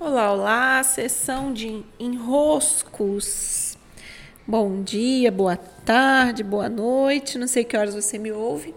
Olá, 0.00 0.32
olá, 0.32 0.82
sessão 0.84 1.52
de 1.52 1.84
enroscos. 1.98 3.76
Bom 4.46 4.80
dia, 4.80 5.28
boa 5.32 5.56
tarde, 5.56 6.44
boa 6.44 6.68
noite. 6.68 7.36
Não 7.36 7.48
sei 7.48 7.64
que 7.64 7.76
horas 7.76 7.96
você 7.96 8.16
me 8.16 8.30
ouve, 8.30 8.76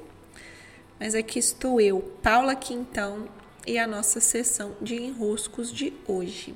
mas 0.99 1.13
aqui 1.13 1.37
estou 1.37 1.79
eu, 1.79 1.99
Paula 2.23 2.55
Quintão, 2.55 3.29
e 3.67 3.77
a 3.77 3.85
nossa 3.85 4.19
sessão 4.19 4.75
de 4.81 4.95
enroscos 4.95 5.71
de 5.71 5.93
hoje, 6.07 6.55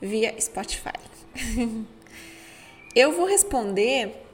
via 0.00 0.34
Spotify. 0.40 0.98
eu 2.96 3.12
vou 3.12 3.26
responder, 3.26 4.24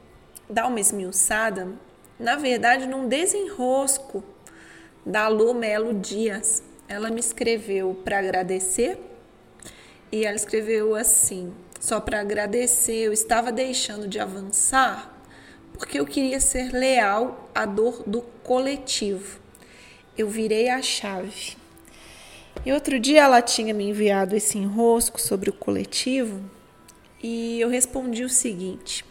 dar 0.49 0.69
uma 0.69 0.79
esmiuçada, 0.79 1.73
na 2.21 2.37
verdade, 2.37 2.87
num 2.87 3.09
desenrosco 3.09 4.23
da 5.05 5.27
Lu 5.27 5.55
Melo 5.55 5.93
Dias. 5.93 6.63
Ela 6.87 7.11
me 7.11 7.19
escreveu 7.19 8.01
para 8.05 8.21
agradecer 8.21 8.97
e 10.15 10.25
ela 10.25 10.37
escreveu 10.37 10.95
assim: 10.95 11.53
só 11.81 12.01
para 12.01 12.21
agradecer, 12.21 13.07
eu 13.07 13.13
estava 13.13 13.51
deixando 13.51 14.07
de 14.07 14.21
avançar 14.21 15.13
porque 15.73 15.99
eu 15.99 16.07
queria 16.07 16.39
ser 16.39 16.73
leal 16.73 17.51
à 17.53 17.67
dor 17.67 18.05
do 18.07 18.23
coletivo. 18.45 19.41
Eu 20.17 20.29
virei 20.29 20.69
a 20.69 20.81
chave. 20.81 21.57
E 22.65 22.73
outro 22.73 23.01
dia 23.01 23.25
ela 23.25 23.43
tinha 23.43 23.75
me 23.75 23.89
enviado 23.89 24.37
esse 24.37 24.57
enrosco 24.57 25.21
sobre 25.21 25.51
o 25.51 25.53
coletivo 25.53 26.41
e 27.21 27.61
eu 27.61 27.69
respondi 27.69 28.23
o 28.23 28.29
seguinte: 28.29 29.05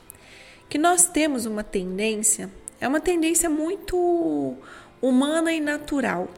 que 0.70 0.78
nós 0.78 1.06
temos 1.06 1.46
uma 1.46 1.66
tendência, 1.66 2.50
é 2.80 2.88
uma 2.88 3.02
tendência 3.02 3.50
muito 3.50 4.56
humana 5.02 5.52
e 5.52 5.60
natural, 5.60 6.30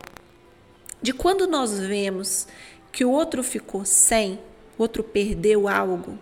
de 1.03 1.13
quando 1.13 1.45
nós 1.45 1.79
vemos 1.79 2.47
que 2.91 3.05
o 3.05 3.11
outro 3.11 3.43
ficou 3.43 3.85
sem, 3.85 4.39
o 4.77 4.81
outro 4.81 5.03
perdeu 5.03 5.67
algo, 5.67 6.17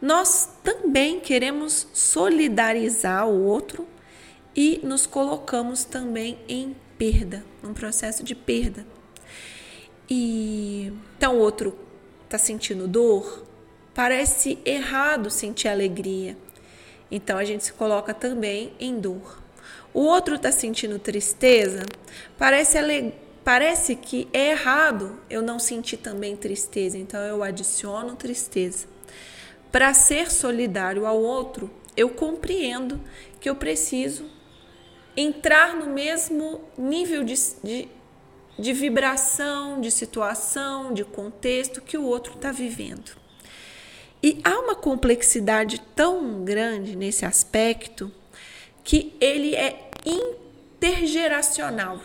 nós 0.00 0.50
também 0.62 1.20
queremos 1.20 1.86
solidarizar 1.92 3.26
o 3.26 3.44
outro 3.44 3.86
e 4.54 4.80
nos 4.82 5.06
colocamos 5.06 5.84
também 5.84 6.38
em 6.46 6.76
perda, 6.98 7.44
num 7.62 7.72
processo 7.72 8.22
de 8.22 8.34
perda. 8.34 8.86
E 10.08 10.92
então 11.16 11.36
o 11.36 11.40
outro 11.40 11.78
está 12.24 12.36
sentindo 12.36 12.86
dor, 12.86 13.46
parece 13.94 14.58
errado 14.64 15.30
sentir 15.30 15.68
alegria. 15.68 16.36
Então 17.10 17.38
a 17.38 17.44
gente 17.44 17.64
se 17.64 17.72
coloca 17.72 18.12
também 18.12 18.72
em 18.78 18.98
dor. 18.98 19.42
O 19.94 20.00
outro 20.00 20.34
está 20.34 20.52
sentindo 20.52 20.98
tristeza, 20.98 21.86
parece 22.36 22.76
alegria 22.76 23.23
Parece 23.44 23.94
que 23.94 24.26
é 24.32 24.52
errado 24.52 25.20
eu 25.28 25.42
não 25.42 25.58
sentir 25.58 25.98
também 25.98 26.34
tristeza, 26.34 26.96
então 26.96 27.20
eu 27.20 27.42
adiciono 27.42 28.16
tristeza. 28.16 28.86
Para 29.70 29.92
ser 29.92 30.32
solidário 30.32 31.04
ao 31.04 31.20
outro, 31.20 31.70
eu 31.94 32.08
compreendo 32.08 32.98
que 33.38 33.50
eu 33.50 33.54
preciso 33.54 34.24
entrar 35.14 35.76
no 35.76 35.86
mesmo 35.86 36.62
nível 36.78 37.22
de, 37.22 37.34
de, 37.62 37.88
de 38.58 38.72
vibração, 38.72 39.78
de 39.78 39.90
situação, 39.90 40.94
de 40.94 41.04
contexto 41.04 41.82
que 41.82 41.98
o 41.98 42.04
outro 42.04 42.34
está 42.34 42.50
vivendo. 42.50 43.12
E 44.22 44.40
há 44.42 44.58
uma 44.58 44.74
complexidade 44.74 45.82
tão 45.94 46.44
grande 46.44 46.96
nesse 46.96 47.26
aspecto 47.26 48.10
que 48.82 49.14
ele 49.20 49.54
é 49.54 49.90
intergeracional. 50.06 52.00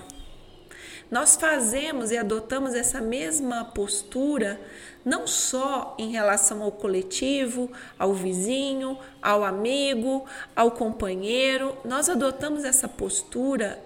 Nós 1.09 1.35
fazemos 1.35 2.11
e 2.11 2.17
adotamos 2.17 2.75
essa 2.75 3.01
mesma 3.01 3.65
postura 3.65 4.59
não 5.03 5.25
só 5.25 5.95
em 5.97 6.11
relação 6.11 6.61
ao 6.61 6.71
coletivo, 6.71 7.71
ao 7.97 8.13
vizinho, 8.13 8.97
ao 9.21 9.43
amigo, 9.43 10.25
ao 10.55 10.71
companheiro, 10.71 11.75
nós 11.83 12.09
adotamos 12.09 12.63
essa 12.63 12.87
postura 12.87 13.83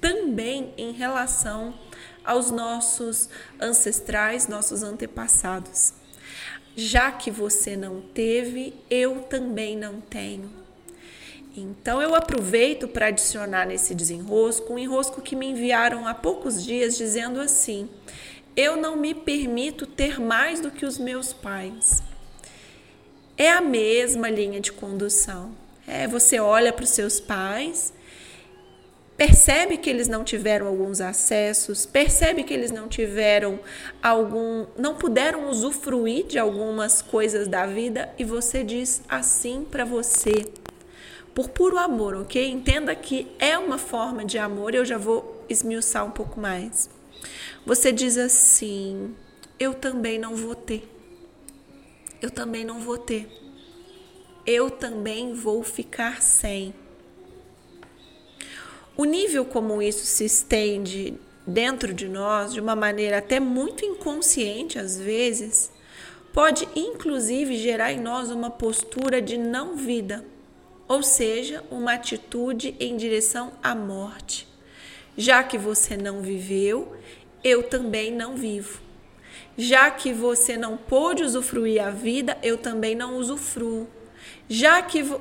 também 0.00 0.72
em 0.76 0.92
relação 0.92 1.74
aos 2.24 2.50
nossos 2.50 3.28
ancestrais, 3.60 4.46
nossos 4.46 4.82
antepassados. 4.82 5.94
Já 6.76 7.10
que 7.10 7.30
você 7.30 7.76
não 7.76 8.00
teve, 8.00 8.74
eu 8.88 9.22
também 9.22 9.76
não 9.76 10.00
tenho. 10.00 10.61
Então 11.54 12.00
eu 12.00 12.14
aproveito 12.14 12.88
para 12.88 13.06
adicionar 13.08 13.66
nesse 13.66 13.94
desenrosco 13.94 14.72
um 14.72 14.78
enrosco 14.78 15.20
que 15.20 15.36
me 15.36 15.46
enviaram 15.46 16.06
há 16.06 16.14
poucos 16.14 16.64
dias 16.64 16.96
dizendo 16.96 17.40
assim: 17.40 17.90
Eu 18.56 18.76
não 18.76 18.96
me 18.96 19.14
permito 19.14 19.86
ter 19.86 20.18
mais 20.18 20.60
do 20.60 20.70
que 20.70 20.86
os 20.86 20.98
meus 20.98 21.32
pais. 21.32 22.02
É 23.36 23.50
a 23.50 23.60
mesma 23.60 24.30
linha 24.30 24.60
de 24.60 24.72
condução. 24.72 25.52
É, 25.86 26.06
você 26.06 26.40
olha 26.40 26.72
para 26.72 26.84
os 26.84 26.90
seus 26.90 27.20
pais, 27.20 27.92
percebe 29.16 29.76
que 29.76 29.90
eles 29.90 30.08
não 30.08 30.24
tiveram 30.24 30.66
alguns 30.66 31.00
acessos, 31.00 31.84
percebe 31.84 32.44
que 32.44 32.54
eles 32.54 32.70
não 32.70 32.88
tiveram 32.88 33.60
algum, 34.02 34.66
não 34.78 34.94
puderam 34.94 35.50
usufruir 35.50 36.24
de 36.26 36.38
algumas 36.38 37.02
coisas 37.02 37.46
da 37.46 37.66
vida 37.66 38.10
e 38.18 38.24
você 38.24 38.64
diz 38.64 39.02
assim 39.08 39.66
para 39.70 39.84
você: 39.84 40.46
por 41.34 41.48
puro 41.48 41.78
amor, 41.78 42.14
ok? 42.14 42.50
Entenda 42.50 42.94
que 42.94 43.26
é 43.38 43.56
uma 43.56 43.78
forma 43.78 44.24
de 44.24 44.38
amor, 44.38 44.74
eu 44.74 44.84
já 44.84 44.98
vou 44.98 45.44
esmiuçar 45.48 46.04
um 46.04 46.10
pouco 46.10 46.38
mais. 46.38 46.90
Você 47.64 47.92
diz 47.92 48.18
assim: 48.18 49.14
eu 49.58 49.72
também 49.72 50.18
não 50.18 50.34
vou 50.34 50.54
ter. 50.54 50.88
Eu 52.20 52.30
também 52.30 52.64
não 52.64 52.80
vou 52.80 52.98
ter. 52.98 53.28
Eu 54.46 54.70
também 54.70 55.32
vou 55.34 55.62
ficar 55.62 56.20
sem. 56.20 56.74
O 58.96 59.04
nível 59.04 59.44
como 59.44 59.80
isso 59.80 60.04
se 60.04 60.24
estende 60.24 61.14
dentro 61.46 61.94
de 61.94 62.08
nós, 62.08 62.52
de 62.52 62.60
uma 62.60 62.76
maneira 62.76 63.18
até 63.18 63.40
muito 63.40 63.84
inconsciente 63.84 64.78
às 64.78 64.98
vezes, 64.98 65.72
pode 66.32 66.68
inclusive 66.76 67.56
gerar 67.56 67.92
em 67.92 68.00
nós 68.00 68.30
uma 68.30 68.50
postura 68.50 69.22
de 69.22 69.38
não 69.38 69.76
vida 69.76 70.24
ou 70.92 71.02
seja, 71.02 71.64
uma 71.70 71.94
atitude 71.94 72.76
em 72.78 72.98
direção 72.98 73.54
à 73.62 73.74
morte. 73.74 74.46
Já 75.16 75.42
que 75.42 75.56
você 75.56 75.96
não 75.96 76.20
viveu, 76.20 76.94
eu 77.42 77.62
também 77.62 78.12
não 78.12 78.36
vivo. 78.36 78.78
Já 79.56 79.90
que 79.90 80.12
você 80.12 80.54
não 80.54 80.76
pôde 80.76 81.22
usufruir 81.22 81.82
a 81.82 81.88
vida, 81.88 82.36
eu 82.42 82.58
também 82.58 82.94
não 82.94 83.16
usufruo. 83.16 83.88
Já 84.46 84.82
que 84.82 85.02
vo... 85.02 85.18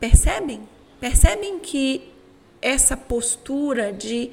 percebem? 0.00 0.68
Percebem 0.98 1.60
que 1.60 2.10
essa 2.60 2.96
postura 2.96 3.92
de 3.92 4.32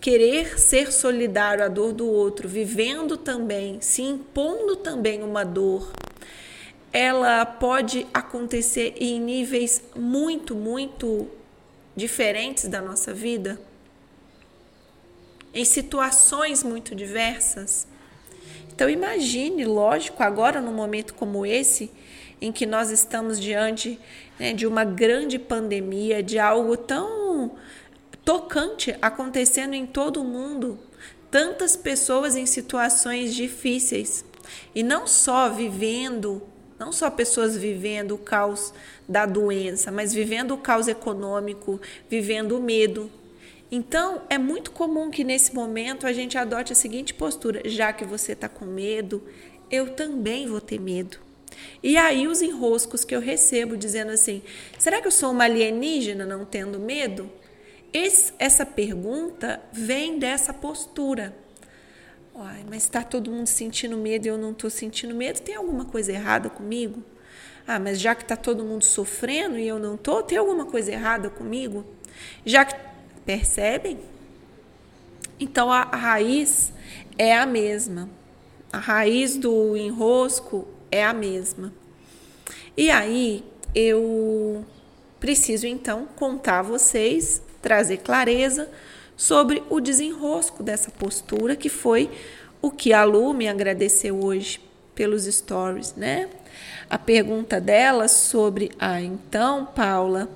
querer 0.00 0.58
ser 0.58 0.90
solidário 0.90 1.66
à 1.66 1.68
dor 1.68 1.92
do 1.92 2.08
outro, 2.08 2.48
vivendo 2.48 3.18
também, 3.18 3.78
se 3.82 4.00
impondo 4.00 4.74
também 4.74 5.22
uma 5.22 5.44
dor, 5.44 5.92
ela 6.92 7.46
pode 7.46 8.06
acontecer 8.12 8.94
em 8.98 9.18
níveis 9.18 9.82
muito, 9.96 10.54
muito 10.54 11.28
diferentes 11.96 12.68
da 12.68 12.82
nossa 12.82 13.14
vida, 13.14 13.60
em 15.54 15.64
situações 15.64 16.62
muito 16.62 16.94
diversas. 16.94 17.86
Então 18.74 18.88
imagine, 18.88 19.64
lógico, 19.64 20.22
agora 20.22 20.60
num 20.60 20.72
momento 20.72 21.14
como 21.14 21.46
esse, 21.46 21.90
em 22.40 22.52
que 22.52 22.66
nós 22.66 22.90
estamos 22.90 23.40
diante 23.40 23.98
né, 24.38 24.52
de 24.52 24.66
uma 24.66 24.84
grande 24.84 25.38
pandemia, 25.38 26.22
de 26.22 26.38
algo 26.38 26.76
tão 26.76 27.52
tocante 28.24 28.96
acontecendo 29.00 29.74
em 29.74 29.86
todo 29.86 30.20
o 30.20 30.24
mundo, 30.24 30.78
tantas 31.30 31.76
pessoas 31.76 32.36
em 32.36 32.44
situações 32.44 33.34
difíceis 33.34 34.24
e 34.74 34.82
não 34.82 35.06
só 35.06 35.48
vivendo 35.48 36.42
não 36.82 36.90
só 36.90 37.08
pessoas 37.08 37.56
vivendo 37.56 38.16
o 38.16 38.18
caos 38.18 38.74
da 39.08 39.24
doença, 39.24 39.92
mas 39.92 40.12
vivendo 40.12 40.50
o 40.52 40.58
caos 40.58 40.88
econômico, 40.88 41.80
vivendo 42.10 42.58
o 42.58 42.60
medo. 42.60 43.08
Então, 43.70 44.22
é 44.28 44.36
muito 44.36 44.72
comum 44.72 45.08
que 45.08 45.22
nesse 45.22 45.54
momento 45.54 46.08
a 46.08 46.12
gente 46.12 46.36
adote 46.36 46.72
a 46.72 46.76
seguinte 46.76 47.14
postura: 47.14 47.62
já 47.64 47.92
que 47.92 48.04
você 48.04 48.32
está 48.32 48.48
com 48.48 48.64
medo, 48.64 49.22
eu 49.70 49.90
também 49.90 50.48
vou 50.48 50.60
ter 50.60 50.80
medo. 50.80 51.18
E 51.80 51.96
aí, 51.96 52.26
os 52.26 52.42
enroscos 52.42 53.04
que 53.04 53.14
eu 53.14 53.20
recebo 53.20 53.76
dizendo 53.76 54.10
assim: 54.10 54.42
será 54.76 55.00
que 55.00 55.06
eu 55.06 55.12
sou 55.12 55.30
uma 55.30 55.44
alienígena 55.44 56.26
não 56.26 56.44
tendo 56.44 56.80
medo? 56.80 57.30
Esse, 57.92 58.32
essa 58.40 58.66
pergunta 58.66 59.62
vem 59.72 60.18
dessa 60.18 60.52
postura. 60.52 61.32
Uai, 62.34 62.64
mas 62.68 62.84
está 62.84 63.02
todo 63.02 63.30
mundo 63.30 63.46
sentindo 63.46 63.96
medo 63.96 64.26
e 64.26 64.28
eu 64.28 64.38
não 64.38 64.52
estou 64.52 64.70
sentindo 64.70 65.14
medo? 65.14 65.40
Tem 65.40 65.54
alguma 65.54 65.84
coisa 65.84 66.12
errada 66.12 66.48
comigo? 66.48 67.02
Ah, 67.66 67.78
mas 67.78 68.00
já 68.00 68.14
que 68.14 68.22
está 68.22 68.36
todo 68.36 68.64
mundo 68.64 68.84
sofrendo 68.84 69.58
e 69.58 69.68
eu 69.68 69.78
não 69.78 69.94
estou, 69.96 70.22
tem 70.22 70.38
alguma 70.38 70.64
coisa 70.64 70.90
errada 70.90 71.28
comigo? 71.30 71.84
Já 72.44 72.64
que. 72.64 72.74
Percebem? 73.24 74.00
Então 75.38 75.70
a, 75.70 75.82
a 75.82 75.96
raiz 75.96 76.72
é 77.16 77.36
a 77.36 77.46
mesma. 77.46 78.10
a 78.72 78.78
raiz 78.78 79.36
do 79.36 79.76
enrosco 79.76 80.66
é 80.90 81.04
a 81.04 81.12
mesma. 81.12 81.72
E 82.76 82.90
aí 82.90 83.44
eu 83.74 84.64
preciso 85.20 85.66
então 85.68 86.08
contar 86.16 86.60
a 86.60 86.62
vocês, 86.62 87.40
trazer 87.60 87.98
clareza 87.98 88.68
sobre 89.16 89.62
o 89.70 89.80
desenrosco 89.80 90.62
dessa 90.62 90.90
postura, 90.90 91.56
que 91.56 91.68
foi 91.68 92.10
o 92.60 92.70
que 92.70 92.92
a 92.92 93.04
Lu 93.04 93.32
me 93.32 93.48
agradeceu 93.48 94.24
hoje 94.24 94.60
pelos 94.94 95.24
stories, 95.24 95.94
né? 95.94 96.28
A 96.88 96.98
pergunta 96.98 97.60
dela 97.60 98.08
sobre, 98.08 98.70
ah, 98.78 99.00
então, 99.00 99.66
Paula, 99.66 100.28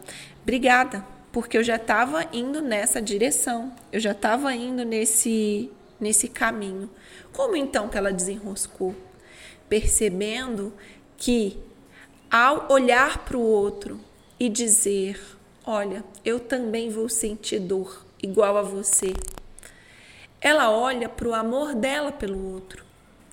obrigada, 0.43 1.05
porque 1.31 1.59
eu 1.59 1.63
já 1.63 1.77
estava 1.77 2.27
indo 2.33 2.63
nessa 2.63 3.01
direção, 3.03 3.73
eu 3.93 4.01
já 4.01 4.13
estava 4.13 4.55
indo 4.55 4.85
nesse 4.85 5.71
nesse 6.01 6.29
caminho. 6.29 6.91
Como 7.33 7.57
então 7.57 7.89
que 7.89 7.99
ela 7.99 8.13
desenroscou? 8.13 8.95
Percebendo 9.69 10.73
que 11.17 11.59
ao 12.31 12.71
olhar 12.71 13.25
para 13.25 13.37
o 13.37 13.41
outro 13.41 14.01
e 14.39 14.49
dizer: 14.49 15.21
Olha, 15.65 16.05
eu 16.25 16.39
também 16.39 16.91
vou 16.91 17.09
sentir 17.09 17.61
dor 17.61 18.06
igual 18.23 18.57
a 18.57 18.63
você. 18.63 19.15
Ela 20.41 20.71
olha 20.71 21.09
para 21.09 21.29
o 21.29 21.35
amor 21.35 21.75
dela 21.75 22.13
pelo 22.13 22.53
outro. 22.53 22.85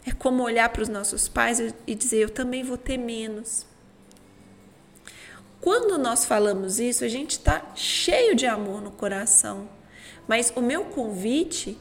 É 0.05 0.11
como 0.11 0.43
olhar 0.43 0.69
para 0.69 0.81
os 0.81 0.89
nossos 0.89 1.27
pais 1.27 1.59
e 1.87 1.95
dizer: 1.95 2.23
Eu 2.23 2.29
também 2.29 2.63
vou 2.63 2.77
ter 2.77 2.97
menos. 2.97 3.65
Quando 5.61 5.97
nós 5.97 6.25
falamos 6.25 6.77
isso, 6.77 7.05
a 7.05 7.07
gente 7.07 7.31
está 7.31 7.71
cheio 7.73 8.35
de 8.35 8.45
amor 8.45 8.81
no 8.81 8.91
coração. 8.91 9.69
Mas 10.27 10.51
o 10.55 10.61
meu 10.61 10.85
convite 10.85 11.77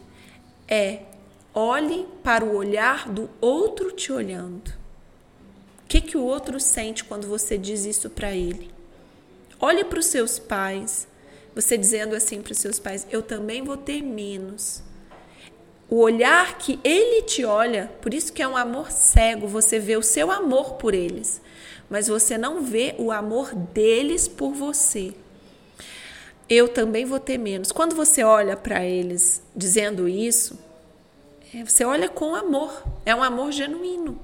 é: 0.68 1.02
olhe 1.52 2.06
para 2.22 2.44
o 2.44 2.54
olhar 2.54 3.08
do 3.08 3.28
outro 3.40 3.90
te 3.90 4.12
olhando. 4.12 4.68
O 5.84 5.88
que, 5.88 6.00
que 6.00 6.16
o 6.16 6.22
outro 6.22 6.60
sente 6.60 7.04
quando 7.04 7.26
você 7.26 7.58
diz 7.58 7.84
isso 7.84 8.08
para 8.08 8.32
ele? 8.32 8.70
Olhe 9.60 9.84
para 9.84 9.98
os 9.98 10.06
seus 10.06 10.38
pais, 10.38 11.06
você 11.54 11.76
dizendo 11.76 12.14
assim 12.14 12.40
para 12.40 12.52
os 12.52 12.58
seus 12.58 12.78
pais: 12.78 13.06
Eu 13.10 13.22
também 13.22 13.62
vou 13.62 13.76
ter 13.76 14.02
menos. 14.02 14.82
O 15.88 15.96
olhar 15.96 16.56
que 16.56 16.80
ele 16.82 17.22
te 17.22 17.44
olha, 17.44 17.90
por 18.00 18.14
isso 18.14 18.32
que 18.32 18.42
é 18.42 18.48
um 18.48 18.56
amor 18.56 18.90
cego, 18.90 19.46
você 19.46 19.78
vê 19.78 19.94
o 19.94 20.02
seu 20.02 20.30
amor 20.30 20.74
por 20.74 20.94
eles, 20.94 21.40
mas 21.90 22.08
você 22.08 22.38
não 22.38 22.62
vê 22.62 22.94
o 22.98 23.12
amor 23.12 23.54
deles 23.54 24.26
por 24.26 24.54
você. 24.54 25.12
Eu 26.48 26.68
também 26.68 27.04
vou 27.04 27.20
ter 27.20 27.36
menos. 27.36 27.72
Quando 27.72 27.94
você 27.94 28.24
olha 28.24 28.56
para 28.56 28.84
eles 28.84 29.42
dizendo 29.54 30.08
isso, 30.08 30.58
é, 31.54 31.62
você 31.62 31.84
olha 31.84 32.08
com 32.08 32.34
amor, 32.34 32.82
é 33.04 33.14
um 33.14 33.22
amor 33.22 33.52
genuíno. 33.52 34.18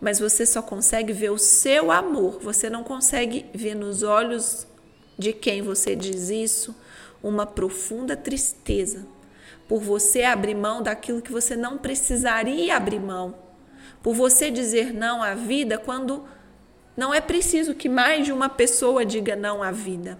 Mas 0.00 0.18
você 0.18 0.44
só 0.44 0.60
consegue 0.60 1.12
ver 1.12 1.30
o 1.30 1.38
seu 1.38 1.92
amor, 1.92 2.40
você 2.40 2.68
não 2.68 2.82
consegue 2.82 3.46
ver 3.54 3.76
nos 3.76 4.02
olhos 4.02 4.66
de 5.22 5.32
quem 5.32 5.62
você 5.62 5.94
diz 5.94 6.28
isso 6.28 6.74
uma 7.22 7.46
profunda 7.46 8.16
tristeza 8.16 9.06
por 9.68 9.80
você 9.80 10.24
abrir 10.24 10.56
mão 10.56 10.82
daquilo 10.82 11.22
que 11.22 11.30
você 11.30 11.54
não 11.54 11.78
precisaria 11.78 12.76
abrir 12.76 13.00
mão, 13.00 13.34
por 14.02 14.14
você 14.14 14.50
dizer 14.50 14.92
não 14.92 15.22
à 15.22 15.34
vida 15.34 15.78
quando 15.78 16.24
não 16.96 17.14
é 17.14 17.20
preciso 17.20 17.74
que 17.74 17.88
mais 17.88 18.26
de 18.26 18.32
uma 18.32 18.48
pessoa 18.48 19.06
diga 19.06 19.36
não 19.36 19.62
à 19.62 19.70
vida. 19.70 20.18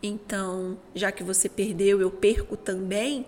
Então, 0.00 0.78
já 0.94 1.10
que 1.10 1.24
você 1.24 1.48
perdeu, 1.48 2.00
eu 2.00 2.10
perco 2.10 2.56
também. 2.56 3.26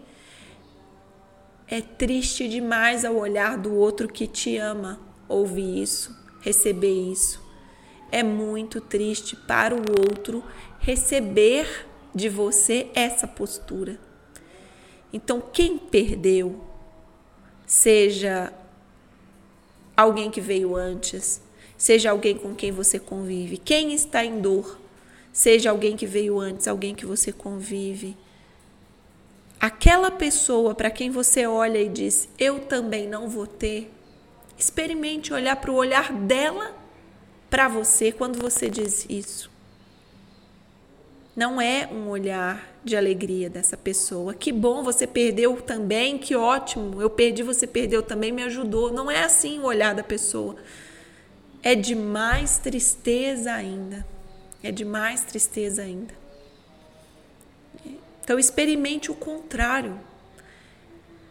É 1.66 1.80
triste 1.80 2.48
demais 2.48 3.04
ao 3.04 3.16
olhar 3.16 3.58
do 3.58 3.74
outro 3.74 4.06
que 4.06 4.28
te 4.28 4.56
ama 4.56 5.00
ouvir 5.28 5.82
isso, 5.82 6.16
receber 6.40 7.10
isso. 7.10 7.49
É 8.12 8.22
muito 8.22 8.80
triste 8.80 9.36
para 9.36 9.74
o 9.74 9.84
outro 10.00 10.42
receber 10.80 11.86
de 12.14 12.28
você 12.28 12.88
essa 12.94 13.26
postura. 13.26 13.98
Então, 15.12 15.40
quem 15.40 15.78
perdeu, 15.78 16.60
seja 17.66 18.52
alguém 19.96 20.30
que 20.30 20.40
veio 20.40 20.76
antes, 20.76 21.40
seja 21.76 22.10
alguém 22.10 22.36
com 22.36 22.54
quem 22.54 22.72
você 22.72 22.98
convive, 22.98 23.58
quem 23.58 23.92
está 23.92 24.24
em 24.24 24.40
dor, 24.40 24.78
seja 25.32 25.70
alguém 25.70 25.96
que 25.96 26.06
veio 26.06 26.38
antes, 26.38 26.66
alguém 26.66 26.94
que 26.94 27.06
você 27.06 27.32
convive. 27.32 28.16
Aquela 29.60 30.10
pessoa 30.10 30.74
para 30.74 30.90
quem 30.90 31.10
você 31.10 31.46
olha 31.46 31.78
e 31.78 31.88
diz: 31.88 32.28
Eu 32.38 32.60
também 32.60 33.06
não 33.06 33.28
vou 33.28 33.46
ter. 33.46 33.90
Experimente 34.56 35.32
olhar 35.32 35.56
para 35.56 35.70
o 35.70 35.74
olhar 35.74 36.12
dela 36.12 36.79
para 37.50 37.66
você 37.68 38.12
quando 38.12 38.38
você 38.38 38.70
diz 38.70 39.04
isso. 39.10 39.50
Não 41.34 41.60
é 41.60 41.88
um 41.90 42.08
olhar 42.08 42.70
de 42.84 42.96
alegria 42.96 43.50
dessa 43.50 43.76
pessoa. 43.76 44.34
Que 44.34 44.52
bom, 44.52 44.82
você 44.82 45.06
perdeu 45.06 45.56
também, 45.60 46.16
que 46.16 46.34
ótimo. 46.34 47.00
Eu 47.00 47.10
perdi, 47.10 47.42
você 47.42 47.66
perdeu 47.66 48.02
também, 48.02 48.32
me 48.32 48.42
ajudou. 48.44 48.92
Não 48.92 49.10
é 49.10 49.24
assim 49.24 49.58
o 49.58 49.64
olhar 49.64 49.94
da 49.94 50.02
pessoa. 50.02 50.56
É 51.62 51.74
de 51.74 51.94
mais 51.94 52.58
tristeza 52.58 53.52
ainda. 53.52 54.06
É 54.62 54.70
de 54.70 54.84
mais 54.84 55.22
tristeza 55.24 55.82
ainda. 55.82 56.14
Então 58.22 58.38
experimente 58.38 59.10
o 59.10 59.14
contrário. 59.14 59.98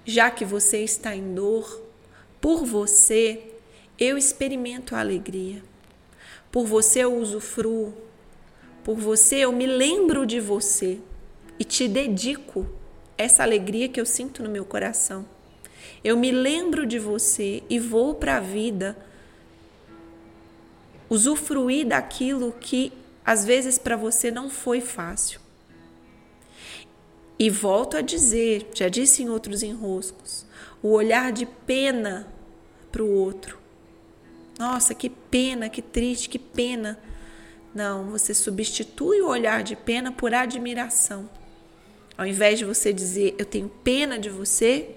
Já 0.05 0.31
que 0.31 0.43
você 0.43 0.83
está 0.83 1.15
em 1.15 1.33
dor, 1.33 1.83
por 2.41 2.65
você 2.65 3.53
eu 3.97 4.17
experimento 4.17 4.95
a 4.95 4.99
alegria. 4.99 5.61
Por 6.51 6.65
você 6.65 6.99
eu 6.99 7.15
usufruo 7.15 7.93
por 8.83 8.95
você, 8.95 9.37
eu 9.37 9.51
me 9.51 9.67
lembro 9.67 10.25
de 10.25 10.39
você 10.39 10.99
e 11.59 11.63
te 11.63 11.87
dedico 11.87 12.65
essa 13.17 13.43
alegria 13.43 13.87
que 13.87 14.01
eu 14.01 14.05
sinto 14.05 14.41
no 14.41 14.49
meu 14.49 14.65
coração. 14.65 15.27
Eu 16.03 16.17
me 16.17 16.31
lembro 16.31 16.87
de 16.87 16.97
você 16.97 17.61
e 17.69 17.77
vou 17.77 18.15
para 18.15 18.37
a 18.37 18.39
vida 18.39 18.97
usufruir 21.09 21.85
daquilo 21.85 22.51
que 22.53 22.91
às 23.23 23.45
vezes 23.45 23.77
para 23.77 23.95
você 23.95 24.31
não 24.31 24.49
foi 24.49 24.81
fácil. 24.81 25.39
E 27.37 27.49
volto 27.49 27.95
a 27.95 28.01
dizer, 28.01 28.69
já 28.73 28.89
disse 28.89 29.21
em 29.21 29.29
outros 29.29 29.61
enroscos, 29.61 30.47
o 30.81 30.89
olhar 30.89 31.31
de 31.31 31.45
pena 31.45 32.27
para 32.91 33.03
o 33.03 33.13
outro. 33.13 33.58
Nossa, 34.59 34.93
que 34.93 35.09
pena, 35.09 35.69
que 35.69 35.81
triste, 35.81 36.29
que 36.29 36.37
pena 36.37 36.99
não, 37.73 38.05
você 38.05 38.33
substitui 38.33 39.21
o 39.21 39.27
olhar 39.27 39.63
de 39.63 39.75
pena 39.75 40.11
por 40.11 40.33
admiração. 40.33 41.29
Ao 42.17 42.25
invés 42.25 42.59
de 42.59 42.65
você 42.65 42.91
dizer 42.91 43.35
eu 43.37 43.45
tenho 43.45 43.69
pena 43.69 44.17
de 44.17 44.29
você, 44.29 44.95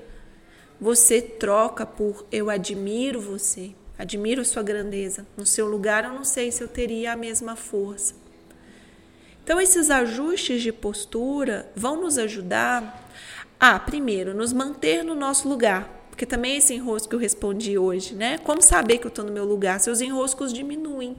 você 0.80 1.20
troca 1.20 1.84
por 1.84 2.26
eu 2.32 2.50
admiro 2.50 3.20
você, 3.20 3.72
admiro 3.98 4.44
sua 4.44 4.62
grandeza. 4.62 5.26
No 5.36 5.46
seu 5.46 5.68
lugar, 5.68 6.04
eu 6.04 6.12
não 6.12 6.24
sei 6.24 6.50
se 6.50 6.62
eu 6.62 6.68
teria 6.68 7.12
a 7.12 7.16
mesma 7.16 7.54
força. 7.54 8.14
Então, 9.44 9.60
esses 9.60 9.90
ajustes 9.90 10.62
de 10.62 10.72
postura 10.72 11.70
vão 11.74 12.00
nos 12.00 12.16
ajudar 12.16 13.08
a, 13.58 13.78
primeiro, 13.78 14.34
nos 14.34 14.52
manter 14.52 15.04
no 15.04 15.14
nosso 15.14 15.48
lugar. 15.48 16.01
Porque 16.22 16.36
também 16.36 16.56
esse 16.56 16.72
enrosco 16.72 17.08
que 17.08 17.16
eu 17.16 17.18
respondi 17.18 17.76
hoje, 17.76 18.14
né? 18.14 18.38
Como 18.38 18.62
saber 18.62 18.98
que 18.98 19.04
eu 19.04 19.08
estou 19.08 19.24
no 19.24 19.32
meu 19.32 19.44
lugar? 19.44 19.80
Seus 19.80 20.00
enroscos 20.00 20.52
diminuem. 20.52 21.16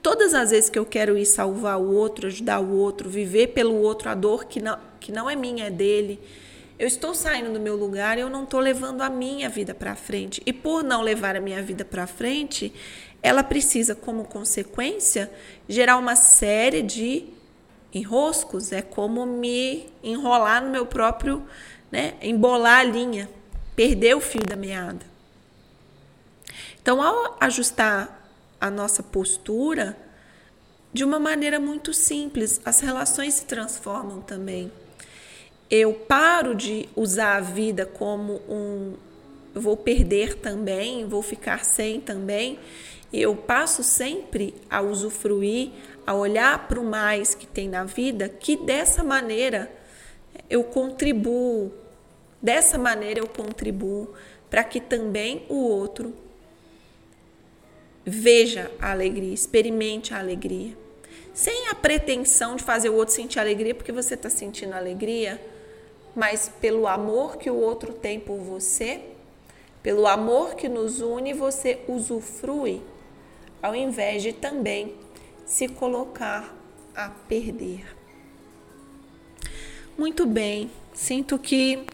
Todas 0.00 0.34
as 0.34 0.52
vezes 0.52 0.70
que 0.70 0.78
eu 0.78 0.86
quero 0.86 1.18
ir 1.18 1.26
salvar 1.26 1.76
o 1.76 1.92
outro, 1.92 2.28
ajudar 2.28 2.60
o 2.60 2.76
outro, 2.76 3.10
viver 3.10 3.48
pelo 3.48 3.74
outro 3.74 4.08
a 4.08 4.14
dor 4.14 4.44
que 4.44 4.62
não, 4.62 4.78
que 5.00 5.10
não 5.10 5.28
é 5.28 5.34
minha, 5.34 5.66
é 5.66 5.70
dele, 5.70 6.20
eu 6.78 6.86
estou 6.86 7.12
saindo 7.12 7.52
do 7.52 7.58
meu 7.58 7.74
lugar 7.74 8.18
e 8.18 8.20
eu 8.20 8.30
não 8.30 8.44
estou 8.44 8.60
levando 8.60 9.00
a 9.00 9.10
minha 9.10 9.48
vida 9.48 9.74
para 9.74 9.96
frente. 9.96 10.40
E 10.46 10.52
por 10.52 10.84
não 10.84 11.02
levar 11.02 11.34
a 11.34 11.40
minha 11.40 11.60
vida 11.60 11.84
para 11.84 12.06
frente, 12.06 12.72
ela 13.20 13.42
precisa, 13.42 13.96
como 13.96 14.22
consequência, 14.22 15.28
gerar 15.68 15.96
uma 15.96 16.14
série 16.14 16.82
de 16.82 17.24
enroscos. 17.92 18.70
É 18.70 18.80
como 18.80 19.26
me 19.26 19.88
enrolar 20.04 20.64
no 20.64 20.70
meu 20.70 20.86
próprio, 20.86 21.42
né, 21.90 22.14
embolar 22.22 22.78
a 22.78 22.84
linha, 22.84 23.28
perder 23.80 24.14
o 24.14 24.20
fio 24.20 24.42
da 24.46 24.56
meada. 24.56 25.06
Então, 26.82 27.00
ao 27.00 27.38
ajustar 27.40 28.30
a 28.60 28.70
nossa 28.70 29.02
postura 29.02 29.96
de 30.92 31.02
uma 31.02 31.18
maneira 31.18 31.58
muito 31.58 31.94
simples. 31.94 32.60
As 32.62 32.80
relações 32.80 33.32
se 33.32 33.46
transformam 33.46 34.20
também. 34.20 34.70
Eu 35.70 35.94
paro 35.94 36.54
de 36.54 36.90
usar 36.94 37.36
a 37.36 37.40
vida 37.40 37.86
como 37.86 38.42
um 38.46 38.96
vou 39.54 39.78
perder 39.78 40.34
também, 40.34 41.08
vou 41.08 41.22
ficar 41.22 41.64
sem 41.64 42.02
também. 42.02 42.58
Eu 43.10 43.34
passo 43.34 43.82
sempre 43.82 44.54
a 44.68 44.82
usufruir, 44.82 45.70
a 46.06 46.12
olhar 46.12 46.68
para 46.68 46.78
o 46.78 46.84
mais 46.84 47.34
que 47.34 47.46
tem 47.46 47.66
na 47.66 47.84
vida, 47.84 48.28
que 48.28 48.58
dessa 48.58 49.02
maneira 49.02 49.72
eu 50.50 50.64
contribuo, 50.64 51.79
dessa 52.42 52.78
maneira 52.78 53.20
eu 53.20 53.28
contribuo 53.28 54.14
para 54.48 54.64
que 54.64 54.80
também 54.80 55.46
o 55.48 55.56
outro 55.56 56.14
veja 58.04 58.70
a 58.80 58.90
alegria, 58.90 59.32
experimente 59.32 60.12
a 60.12 60.18
alegria. 60.18 60.76
Sem 61.32 61.68
a 61.68 61.74
pretensão 61.74 62.56
de 62.56 62.64
fazer 62.64 62.88
o 62.88 62.94
outro 62.94 63.14
sentir 63.14 63.38
alegria 63.38 63.74
porque 63.74 63.92
você 63.92 64.14
está 64.14 64.28
sentindo 64.28 64.74
alegria, 64.74 65.40
mas 66.14 66.50
pelo 66.60 66.86
amor 66.88 67.36
que 67.36 67.48
o 67.48 67.54
outro 67.54 67.92
tem 67.92 68.18
por 68.18 68.38
você, 68.38 69.00
pelo 69.82 70.06
amor 70.06 70.54
que 70.54 70.68
nos 70.68 71.00
une, 71.00 71.32
você 71.32 71.80
usufrui, 71.86 72.82
ao 73.62 73.74
invés 73.74 74.22
de 74.22 74.32
também 74.32 74.94
se 75.46 75.68
colocar 75.68 76.54
a 76.94 77.08
perder. 77.08 77.84
Muito 79.96 80.26
bem, 80.26 80.70
sinto 80.92 81.38
que 81.38 81.86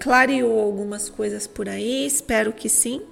clareou 0.00 0.58
algumas 0.58 1.08
coisas 1.08 1.46
por 1.46 1.68
aí, 1.68 2.06
espero 2.06 2.52
que 2.52 2.68
sim. 2.68 3.02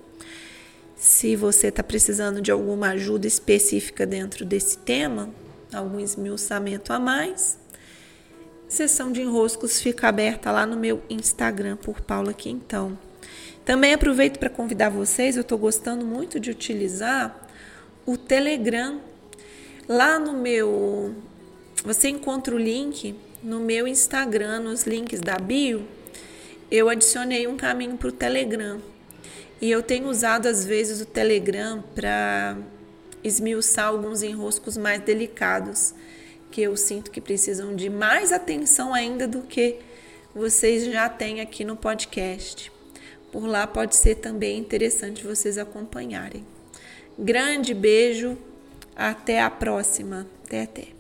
Se 0.96 1.36
você 1.36 1.68
está 1.68 1.82
precisando 1.82 2.40
de 2.40 2.50
alguma 2.50 2.88
ajuda 2.88 3.26
específica 3.26 4.04
dentro 4.04 4.44
desse 4.44 4.78
tema, 4.78 5.28
algum 5.72 6.00
esmiuçamento 6.00 6.92
a 6.92 6.98
mais, 6.98 7.58
sessão 8.66 9.12
de 9.12 9.20
enroscos 9.20 9.80
fica 9.80 10.08
aberta 10.08 10.50
lá 10.50 10.66
no 10.66 10.76
meu 10.76 11.02
Instagram 11.08 11.76
por 11.76 12.00
Paula 12.00 12.32
Quintão. 12.32 12.98
Também 13.64 13.92
aproveito 13.92 14.38
para 14.38 14.48
convidar 14.48 14.88
vocês, 14.88 15.36
eu 15.36 15.42
estou 15.42 15.58
gostando 15.58 16.04
muito 16.04 16.40
de 16.40 16.50
utilizar 16.50 17.46
o 18.06 18.16
Telegram. 18.16 18.98
Lá 19.86 20.18
no 20.18 20.32
meu. 20.32 21.14
Você 21.84 22.08
encontra 22.08 22.54
o 22.54 22.58
link 22.58 23.14
no 23.42 23.60
meu 23.60 23.86
Instagram, 23.86 24.60
nos 24.60 24.84
links 24.84 25.20
da 25.20 25.36
bio. 25.36 25.86
Eu 26.70 26.88
adicionei 26.88 27.46
um 27.46 27.56
caminho 27.56 27.96
para 27.96 28.08
o 28.08 28.12
Telegram. 28.12 28.80
E 29.60 29.70
eu 29.70 29.82
tenho 29.82 30.08
usado 30.08 30.46
às 30.46 30.64
vezes 30.64 31.00
o 31.00 31.06
Telegram 31.06 31.82
para 31.94 32.56
esmiuçar 33.24 33.86
alguns 33.86 34.22
enroscos 34.22 34.76
mais 34.76 35.02
delicados, 35.02 35.94
que 36.50 36.62
eu 36.62 36.76
sinto 36.76 37.10
que 37.10 37.20
precisam 37.20 37.74
de 37.74 37.90
mais 37.90 38.32
atenção 38.32 38.94
ainda 38.94 39.26
do 39.26 39.42
que 39.42 39.76
vocês 40.34 40.84
já 40.92 41.08
têm 41.08 41.40
aqui 41.40 41.64
no 41.64 41.76
podcast. 41.76 42.70
Por 43.32 43.46
lá 43.46 43.66
pode 43.66 43.96
ser 43.96 44.16
também 44.16 44.58
interessante 44.58 45.24
vocês 45.24 45.58
acompanharem. 45.58 46.46
Grande 47.18 47.74
beijo, 47.74 48.38
até 48.94 49.42
a 49.42 49.50
próxima. 49.50 50.26
Até 50.44 50.62
até. 50.62 50.97